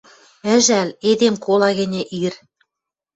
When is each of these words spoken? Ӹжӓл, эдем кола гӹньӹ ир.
Ӹжӓл, 0.53 0.89
эдем 1.09 1.35
кола 1.45 1.69
гӹньӹ 1.79 2.03
ир. 2.23 2.33